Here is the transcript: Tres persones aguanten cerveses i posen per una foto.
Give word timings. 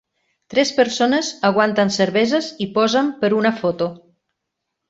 Tres 0.53 0.71
persones 0.77 1.29
aguanten 1.51 1.93
cerveses 1.97 2.49
i 2.67 2.71
posen 2.79 3.15
per 3.23 3.33
una 3.43 3.53
foto. 3.63 3.93